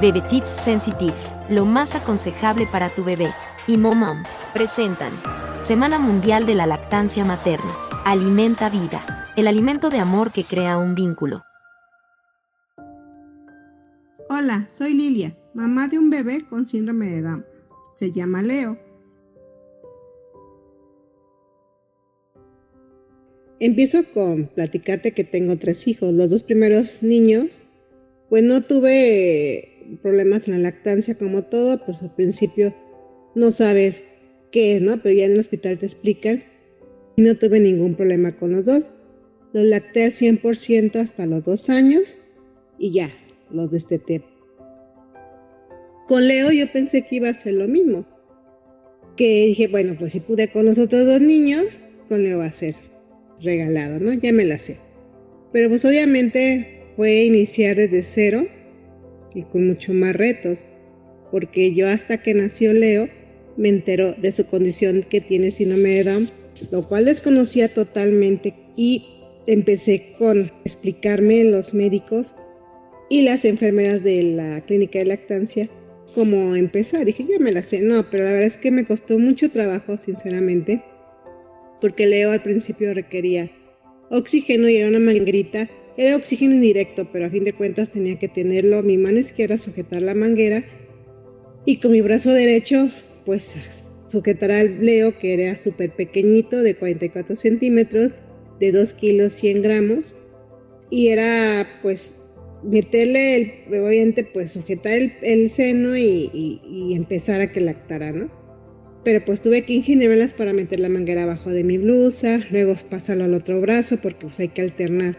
[0.00, 1.14] Bebe Tips Sensitive,
[1.48, 3.30] lo más aconsejable para tu bebé.
[3.66, 5.12] Y Momom, presentan
[5.60, 7.72] Semana Mundial de la Lactancia Materna.
[8.04, 11.42] Alimenta vida, el alimento de amor que crea un vínculo.
[14.28, 17.46] Hola, soy Lilia, mamá de un bebé con síndrome de Down.
[17.92, 18.76] Se llama Leo.
[23.60, 26.12] Empiezo con platicarte que tengo tres hijos.
[26.12, 27.62] Los dos primeros niños,
[28.28, 32.74] pues no tuve problemas en la lactancia como todo, pues al principio
[33.34, 34.04] no sabes
[34.50, 34.98] qué es, ¿no?
[35.02, 36.42] Pero ya en el hospital te explican
[37.16, 38.86] y no tuve ningún problema con los dos.
[39.52, 42.16] Los lacté al 100% hasta los dos años
[42.78, 43.10] y ya,
[43.50, 44.22] los desteté.
[46.08, 48.04] Con Leo yo pensé que iba a ser lo mismo.
[49.16, 51.78] Que dije, bueno, pues si pude con los otros dos niños,
[52.08, 52.74] con Leo va a ser
[53.40, 54.12] regalado, ¿no?
[54.12, 54.76] Ya me la sé.
[55.52, 58.46] Pero pues obviamente fue iniciar desde cero
[59.34, 60.64] y con mucho más retos,
[61.30, 63.08] porque yo hasta que nació Leo
[63.56, 66.28] me enteró de su condición que tiene síndrome de Down,
[66.70, 69.04] lo cual desconocía totalmente y
[69.46, 72.34] empecé con explicarme los médicos
[73.10, 75.68] y las enfermeras de la clínica de lactancia
[76.14, 77.04] cómo empezar.
[77.04, 79.96] Dije, ya me la sé, no, pero la verdad es que me costó mucho trabajo,
[79.96, 80.82] sinceramente
[81.80, 83.50] porque Leo al principio requería
[84.08, 85.68] oxígeno y era una manguerita.
[85.96, 90.02] Era oxígeno indirecto, pero a fin de cuentas tenía que tenerlo mi mano izquierda, sujetar
[90.02, 90.64] la manguera
[91.66, 92.90] y con mi brazo derecho,
[93.24, 93.54] pues
[94.08, 98.12] sujetar al Leo, que era súper pequeñito, de 44 centímetros,
[98.60, 100.14] de 2 kilos 100 gramos,
[100.90, 108.12] y era pues meterle, el, obviamente, pues sujetar el, seno y, empezar a que lactara,
[108.12, 108.44] ¿no?
[109.04, 113.24] pero pues tuve que ingeniármelas para meter la manguera abajo de mi blusa, luego pasarlo
[113.24, 115.18] al otro brazo porque pues hay que alternar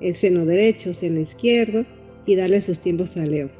[0.00, 1.84] el seno derecho, seno izquierdo
[2.26, 3.50] y darle sus tiempos a Leo.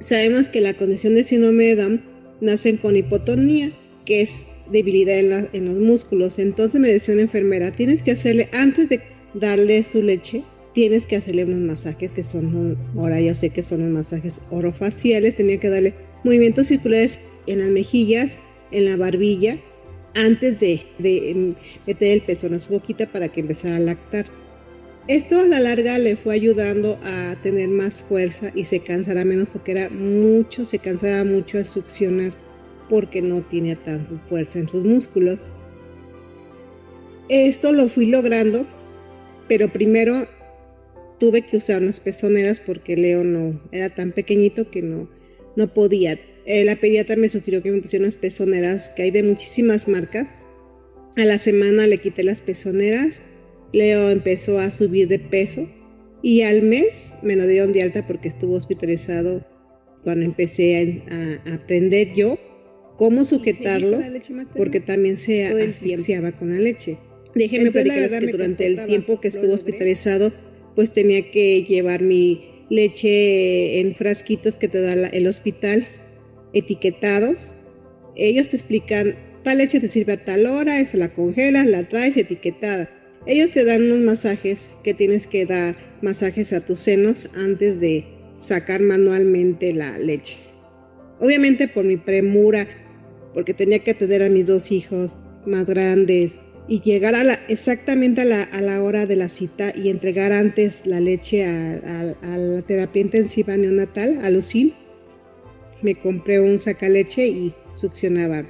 [0.00, 2.00] Sabemos que la condición de síndrome de
[2.40, 3.70] nacen con hipotonía,
[4.04, 6.38] que es debilidad en, los músculos.
[6.38, 9.00] Entonces me decía una enfermera, tienes que hacerle, antes de
[9.34, 10.42] darle su leche,
[10.74, 15.36] tienes que hacerle unos masajes que son, ahora ya sé que son los masajes orofaciales,
[15.36, 18.38] tenía que darle movimientos circulares en las mejillas
[18.70, 19.58] en la barbilla
[20.14, 21.54] antes de, em,
[21.86, 24.26] meter el pezón a su boquita para que empezara a lactar.
[25.06, 29.48] Esto a la larga le fue ayudando a tener más fuerza y se cansara menos
[29.50, 32.32] porque era mucho, se cansaba mucho al succionar
[32.88, 35.48] porque no tiene tanta fuerza en sus músculos.
[37.28, 38.66] Esto lo fui logrando,
[39.46, 40.26] pero primero
[41.18, 45.08] tuve que usar unas pezoneras porque Leo no era tan pequeñito que no,
[45.56, 49.22] no podía eh, la pediatra me sugirió que me pusiera unas pezoneras que hay de
[49.22, 50.36] muchísimas marcas.
[51.16, 53.22] A la semana le quité las pezoneras.
[53.74, 55.68] Leo empezó a subir de peso
[56.22, 59.44] y al mes me lo dieron de alta porque estuvo hospitalizado
[60.04, 62.38] cuando empecé a, aprender yo
[62.96, 64.00] cómo sujetarlo
[64.56, 66.98] porque también se asfixiaba con la leche.
[67.34, 70.32] Déjenme platicarles que durante el tiempo que estuvo hospitalizado
[70.76, 75.88] pues tenía que llevar mi leche en frasquitos que te da el hospital
[76.52, 77.54] etiquetados.
[78.14, 82.16] Ellos te explican, tal leche te sirve a tal hora, esa la congelas, la traes
[82.16, 82.88] etiquetada.
[83.26, 88.04] Ellos te dan unos masajes que tienes que dar masajes a tus senos antes de
[88.38, 90.36] sacar manualmente la leche.
[91.20, 92.66] Obviamente por mi premura,
[93.32, 97.14] porque tenía que atender a mis dos hijos más grandes y llegar
[97.48, 102.62] exactamente a la, hora de la cita y entregar antes la leche a, a la
[102.62, 104.74] terapia intensiva neonatal, a Lucille,
[105.82, 108.44] me compré un sacaleche y succionaba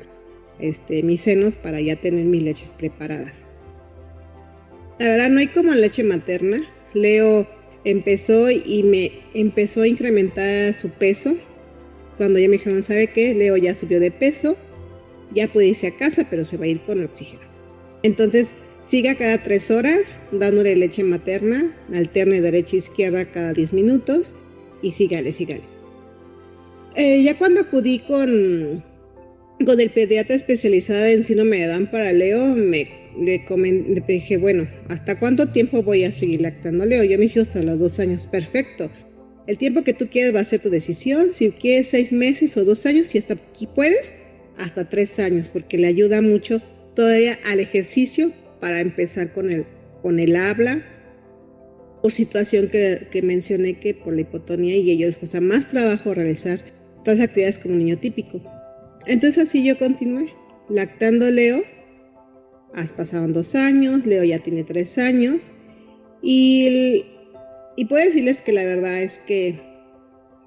[0.61, 3.47] este, mis senos para ya tener mis leches preparadas.
[4.99, 6.63] La verdad no hay como leche materna.
[6.93, 7.47] Leo
[7.85, 11.37] empezó y me empezó a incrementar su peso.
[12.17, 13.35] Cuando ya me dijeron, ¿sabe qué?
[13.35, 14.57] Leo ya subió de peso,
[15.33, 17.43] ya puede irse a casa, pero se va a ir con oxígeno.
[18.05, 24.35] Entonces, siga cada tres horas dándole leche materna, alterne derecha e izquierda cada 10 minutos
[24.83, 25.63] y sígale, sígale.
[26.95, 28.85] Eh, ya cuando acudí con,
[29.65, 35.19] con el pediatra especializado en síndrome de Down para Leo, me le, dije, bueno, ¿hasta
[35.19, 37.05] cuánto tiempo voy a seguir lactando Leo?
[37.05, 38.91] Yo me dije hasta los dos años, perfecto.
[39.47, 42.65] El tiempo que tú quieres va a ser tu decisión, si quieres seis meses o
[42.65, 44.23] dos años, si hasta aquí puedes,
[44.57, 46.61] hasta tres años, porque le ayuda mucho
[46.95, 48.31] todavía al ejercicio
[48.61, 49.67] para empezar con el,
[50.03, 50.83] con el habla,
[52.03, 56.61] por situación que, mencioné que por la hipotonía y ello les cuesta más trabajo realizar
[57.03, 58.43] todas las actividades como un niño típico.
[59.07, 60.33] Entonces así yo continué,
[60.69, 61.63] lactando Leo,
[62.75, 65.51] has pasado dos años, Leo ya tiene tres años,
[66.23, 67.05] y,
[67.77, 69.61] y puedo decirles que la verdad es que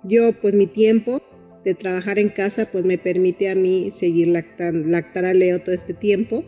[0.04, 1.22] yo pues mi tiempo
[1.64, 5.76] de trabajar en casa pues me permite a mí seguir lactando, lactar a Leo todo
[5.76, 6.44] este tiempo.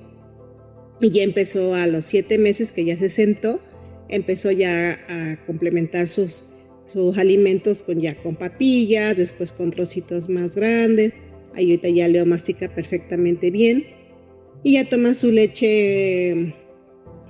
[1.02, 3.62] Y ya empezó a los siete meses que ya se sentó,
[4.10, 6.44] empezó ya a complementar sus,
[6.92, 11.14] sus alimentos con ya con papillas, después con trocitos más grandes.
[11.64, 13.86] Ahorita ya Leo mastica perfectamente bien.
[14.64, 16.54] Y ya toma su leche,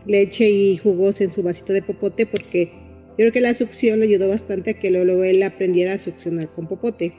[0.05, 2.71] leche y jugos en su vasito de popote porque
[3.09, 6.67] yo creo que la succión le ayudó bastante a que él aprendiera a succionar con
[6.67, 7.13] popote.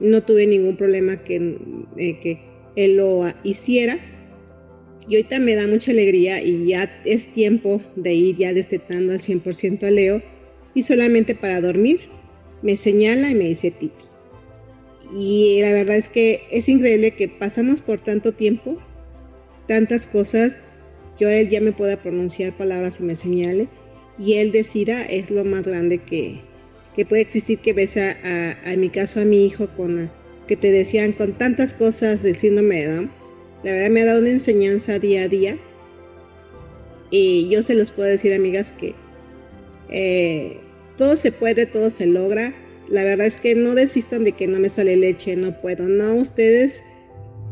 [0.00, 1.58] No tuve ningún problema que,
[1.98, 2.40] eh, que
[2.74, 3.98] él lo hiciera.
[5.06, 9.20] Y ahorita me da mucha alegría y ya es tiempo de ir ya destetando al
[9.20, 10.22] 100% a Leo.
[10.74, 12.00] Y solamente para dormir
[12.62, 14.11] me señala y me dice Titi.
[15.14, 18.78] Y la verdad es que es increíble que pasamos por tanto tiempo
[19.66, 20.58] tantas cosas
[21.18, 23.68] que ahora él ya me pueda pronunciar palabras y me señale
[24.18, 26.40] y él decida es lo más grande que,
[26.96, 28.16] que puede existir que ves a,
[28.64, 30.10] a, mi caso a mi hijo con
[30.46, 33.10] que te decían con tantas cosas del síndrome de Down.
[33.62, 35.56] La verdad me ha dado una enseñanza día a día
[37.10, 38.94] y yo se los puedo decir amigas que
[39.88, 40.58] eh,
[40.96, 42.52] todo se puede todo se logra
[42.88, 46.14] la verdad es que no desistan de que no me sale leche no puedo no
[46.14, 46.82] ustedes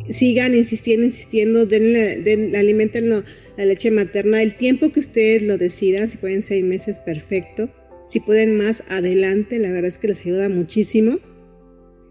[0.09, 6.09] sigan insistiendo, insistiendo, denle, den, alimenten la leche materna el tiempo que ustedes lo decidan,
[6.09, 7.71] si pueden seis meses, perfecto.
[8.09, 11.19] Si pueden más, adelante, la verdad es que les ayuda muchísimo.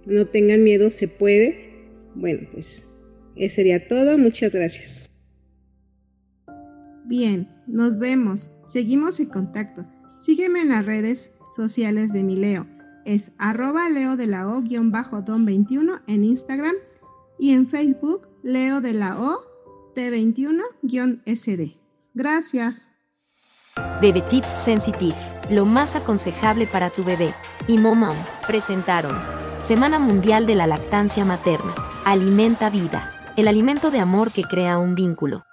[0.05, 1.57] No tengan miedo, se puede.
[2.15, 2.83] Bueno, pues
[3.35, 4.17] eso sería todo.
[4.17, 5.09] Muchas gracias.
[7.05, 8.49] Bien, nos vemos.
[8.65, 9.85] Seguimos en contacto.
[10.19, 12.65] Sígueme en las redes sociales de mi Leo.
[13.05, 16.75] Es arroba leo de la o-don21 en Instagram
[17.37, 19.41] y en Facebook Leo de la O
[19.95, 21.75] T21-SD.
[22.13, 22.91] Gracias.
[24.01, 25.15] Bebé Tips Sensitive,
[25.49, 27.33] lo más aconsejable para tu bebé.
[27.67, 28.15] Y Momom
[28.47, 29.17] presentaron
[29.61, 31.75] Semana Mundial de la Lactancia Materna.
[32.05, 35.43] Alimenta vida, el alimento de amor que crea un vínculo.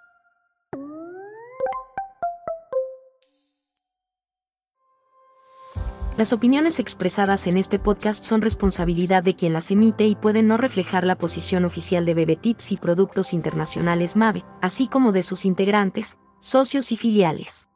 [6.17, 10.57] Las opiniones expresadas en este podcast son responsabilidad de quien las emite y pueden no
[10.57, 16.17] reflejar la posición oficial de Bebetips y Productos Internacionales MAVE, así como de sus integrantes,
[16.41, 17.69] socios y filiales.